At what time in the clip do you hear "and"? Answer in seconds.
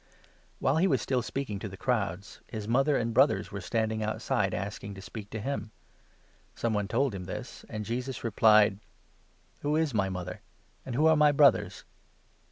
7.69-7.85, 10.87-10.95